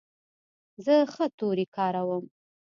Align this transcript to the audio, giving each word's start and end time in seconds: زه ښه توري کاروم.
زه 0.85 0.95
ښه 1.13 1.25
توري 1.37 1.65
کاروم. 1.75 2.25